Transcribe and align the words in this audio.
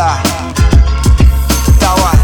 Да. 0.00 0.16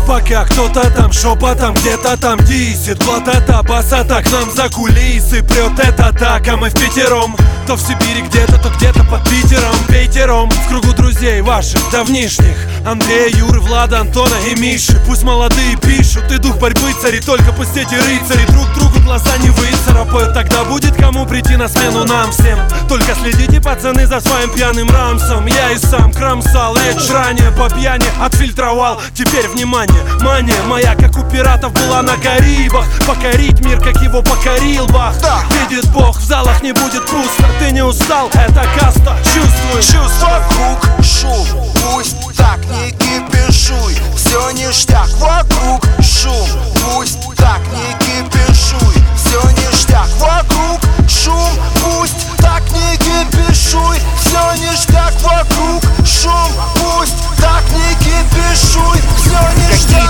Пока 0.06 0.44
кто-то 0.44 0.90
там 0.92 1.12
шепотом 1.12 1.74
где-то 1.74 2.16
там 2.16 2.38
дисит 2.44 3.02
Вот 3.04 3.28
это 3.28 3.62
басата 3.62 4.22
к 4.22 4.32
нам 4.32 4.50
за 4.50 4.70
кулисы 4.70 5.42
Прет 5.42 5.78
это 5.78 6.10
так, 6.18 6.48
а 6.48 6.56
мы 6.56 6.70
в 6.70 6.74
пятером 6.74 7.36
То 7.66 7.74
в 7.74 7.80
Сибири 7.82 8.22
где-то, 8.22 8.58
то 8.58 8.70
где-то 8.70 9.04
под 9.04 9.28
Питером. 9.28 9.74
Пейтером. 9.88 10.48
В 10.48 10.68
кругу 10.68 10.94
друзей 10.94 11.42
ваших 11.42 11.80
давнишних 11.90 12.56
Андрея, 12.86 13.28
Юры, 13.36 13.60
Влада, 13.60 14.00
Антона 14.00 14.34
и 14.48 14.58
Миши 14.58 15.00
Пусть 15.06 15.24
молодые 15.24 15.76
пишут, 15.76 16.30
и 16.30 16.38
дух 16.38 16.56
борьбы 16.58 16.92
цари 17.02 17.20
Только 17.20 17.52
пусть 17.52 17.76
эти 17.76 17.94
рыцари 17.94 18.46
друг 18.52 18.72
другу 18.74 18.96
глаза 19.06 19.36
не 19.38 19.50
выцарапают. 19.50 20.34
Тогда 20.34 20.64
будет 20.64 20.94
кому 20.96 21.24
прийти 21.24 21.56
на 21.56 21.68
смену 21.68 22.04
нам 22.04 22.30
всем. 22.32 22.58
Только 22.88 23.14
следите, 23.14 23.60
пацаны, 23.60 24.06
за 24.06 24.20
своим 24.20 24.50
пьяным 24.50 24.90
рамсом. 24.90 25.46
Я 25.46 25.70
и 25.70 25.78
сам 25.78 26.12
кромсал 26.12 26.76
речь 26.76 27.08
ранее 27.10 27.50
по 27.52 27.70
пьяни 27.70 28.06
Отфильтровал, 28.20 29.00
теперь 29.14 29.48
внимание, 29.48 30.02
мания 30.20 30.60
моя 30.66 30.94
Как 30.96 31.16
у 31.16 31.22
пиратов 31.30 31.72
была 31.72 32.02
на 32.02 32.16
Карибах. 32.16 32.84
Покорить 33.06 33.64
мир, 33.64 33.80
как 33.80 34.02
его 34.02 34.22
покорил 34.22 34.86
Бах. 34.88 35.14
Да. 35.20 35.38
Видит 35.70 35.88
Бог, 35.92 36.18
в 36.18 36.24
залах 36.24 36.62
не 36.62 36.72
будет 36.72 37.06
пусто. 37.06 37.46
Ты 37.60 37.70
не 37.70 37.82
устал, 37.82 38.28
это 38.34 38.66
каста, 38.78 39.16
чувствуй. 39.22 39.80
Чувство 39.80 40.40
вокруг 40.40 41.04
шум. 41.04 41.46
Пусть 41.92 42.25
так 42.36 42.60
не 42.66 42.90
кипишуй 42.92 43.96
Все 44.14 44.50
ништяк 44.52 45.08
вокруг 45.18 45.82
шум. 46.02 46.48
Пусть 46.84 47.18
так 47.36 47.60
не 47.72 47.92
кипишуй 48.04 49.02
Все 49.16 49.40
ништяк 49.50 50.08
вокруг 50.20 50.80
шум. 51.08 51.50
Пусть 51.82 52.36
так 52.38 52.62
не 52.72 52.96
кипишуй 52.96 53.98
Все 54.20 54.54
ништяк 54.62 55.12
вокруг 55.22 55.82
шум. 56.06 56.52
Пусть 56.74 57.14
так 57.40 57.62
не 57.70 57.94
кипишуй 58.04 59.00
Все 59.18 59.40
ништяк 59.60 60.05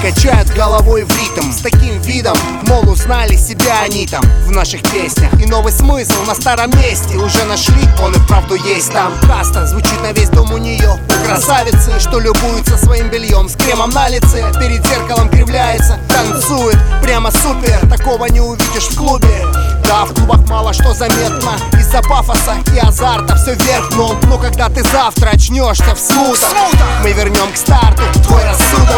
качают 0.00 0.48
головой 0.50 1.04
в 1.04 1.10
ритм. 1.10 1.52
С 1.52 1.60
таким 1.60 2.00
видом, 2.02 2.36
мол, 2.62 2.88
узнали 2.88 3.36
себя 3.36 3.82
они 3.84 4.06
там. 4.06 4.22
В 4.46 4.50
наших 4.50 4.82
песнях. 4.82 5.32
И 5.40 5.46
новый 5.46 5.72
смысл 5.72 6.22
на 6.26 6.34
старом 6.34 6.70
месте 6.78 7.16
Уже 7.16 7.44
нашли, 7.44 7.88
он 8.02 8.12
и 8.14 8.18
вправду 8.18 8.54
есть 8.54 8.92
там. 8.92 9.12
Каста 9.26 9.66
звучит 9.66 10.00
на 10.02 10.12
весь 10.12 10.30
дом 10.30 10.52
у 10.52 10.58
нее. 10.58 10.98
У 11.08 11.26
красавицы, 11.26 11.98
что 12.00 12.18
любуется 12.18 12.76
своим 12.76 13.08
бельем. 13.10 13.48
С 13.48 13.56
кремом 13.56 13.90
на 13.90 14.08
лице, 14.08 14.52
перед 14.58 14.84
зеркалом 14.86 15.28
кривляется 15.28 15.98
Танцует, 16.08 16.78
прямо 17.20 17.30
супер 17.30 17.80
Такого 17.88 18.26
не 18.26 18.40
увидишь 18.40 18.88
в 18.90 18.96
клубе. 18.96 19.46
Да, 19.84 20.04
в 20.04 20.14
клубах 20.14 20.48
мало 20.48 20.72
что 20.72 20.92
заметно 20.94 21.52
Из-за 21.78 22.02
пафоса 22.02 22.54
и 22.74 22.78
азарта 22.78 23.36
все 23.36 23.54
вверх 23.54 23.90
дном. 23.90 24.18
Но 24.24 24.38
когда 24.38 24.68
ты 24.68 24.82
завтра 24.82 25.30
очнешься 25.30 25.94
в 25.94 25.98
смутах 25.98 26.54
Мы 27.02 27.12
вернем 27.12 27.52
к 27.52 27.56
старту 27.56 28.02
твой 28.24 28.42
рассудок. 28.44 28.90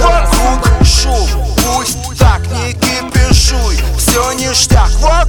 Вокруг 0.00 0.86
шум, 0.86 1.28
пусть 1.56 2.18
так 2.18 2.40
не 2.48 2.72
кипишуй 2.72 3.78
Все 3.98 4.32
ништяк. 4.32 4.90
Вокруг 5.00 5.27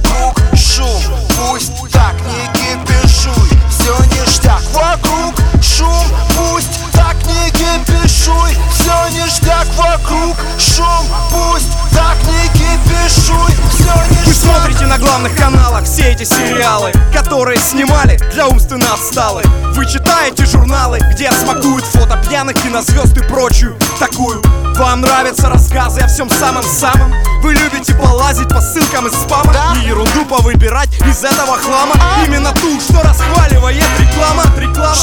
главных 15.10 15.34
каналах 15.34 15.84
все 15.84 16.12
эти 16.12 16.22
сериалы 16.22 16.92
Которые 17.12 17.58
снимали 17.58 18.16
для 18.32 18.46
умственно 18.46 18.94
отсталых 18.94 19.44
Вы 19.74 19.84
читаете 19.84 20.46
журналы, 20.46 21.00
где 21.12 21.32
смакуют 21.32 21.84
фото 21.84 22.16
пьяных 22.28 22.54
кинозвезд 22.62 23.16
и 23.16 23.22
прочую 23.22 23.76
такую. 23.98 24.40
Вам 24.76 25.00
нравятся 25.00 25.48
рассказы 25.48 26.00
о 26.00 26.06
всем 26.06 26.30
самом-самом? 26.30 27.12
Вы 27.42 27.54
любите 27.54 27.94
полазить 27.94 28.48
по 28.48 28.60
ссылкам 28.60 29.08
из 29.08 29.12
спама 29.12 29.52
И 29.76 29.88
ерунду 29.88 30.24
повыбирать 30.24 30.90
из 31.04 31.24
этого 31.24 31.56
хлама? 31.58 31.94
Именно 32.24 32.52
ту, 32.52 32.80
что 32.80 33.02
расхваливает 33.02 33.84
реклама 33.98 34.44
Реклама 34.56 34.94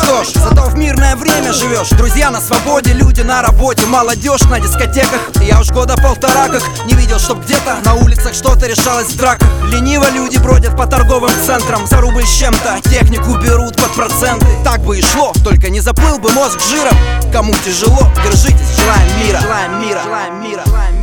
мирное 0.77 1.15
время 1.15 1.51
живешь. 1.51 1.89
Друзья 1.89 2.29
на 2.29 2.39
свободе, 2.39 2.93
люди 2.93 3.21
на 3.21 3.41
работе. 3.41 3.85
Молодежь 3.87 4.43
на 4.43 4.59
дискотеках. 4.59 5.19
Я 5.41 5.59
уж 5.59 5.71
года 5.71 5.95
полтора 5.97 6.47
как 6.47 6.61
не 6.85 6.93
видел, 6.93 7.19
чтоб 7.19 7.43
где-то 7.43 7.77
На 7.83 7.95
улицах 7.95 8.33
что-то 8.33 8.67
решалось 8.67 9.07
в 9.07 9.17
драках. 9.17 9.49
Лениво 9.71 10.09
люди 10.11 10.37
бродят 10.37 10.77
по 10.77 10.85
торговым 10.85 11.31
центрам. 11.45 11.85
За 11.87 11.99
рубль 11.99 12.25
с 12.25 12.37
чем-то 12.37 12.79
технику 12.89 13.37
берут 13.37 13.75
под 13.75 13.91
проценты. 13.93 14.45
Так 14.63 14.81
бы 14.81 14.97
и 14.97 15.01
шло, 15.01 15.33
только 15.43 15.69
не 15.69 15.79
заплыл 15.79 16.19
бы 16.19 16.31
мозг 16.31 16.59
жиром. 16.59 16.95
Кому 17.33 17.53
тяжело, 17.65 18.11
держитесь, 18.23 18.77
желаем 18.77 19.25
мира. 19.25 19.39
Желаем 19.41 19.81
мира, 19.81 20.01
желаем 20.03 20.43
мира, 20.43 20.63
желаем 20.65 20.93
мира, 20.93 20.96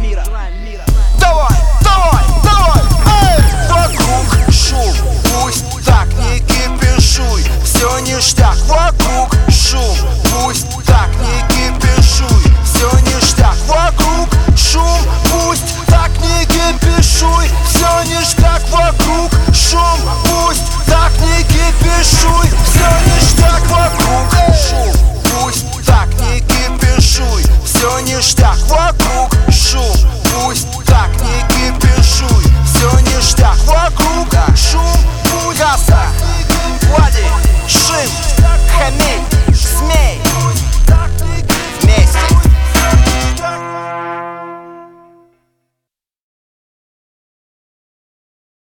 ништяк 28.17 28.57
вокруг 28.69 29.04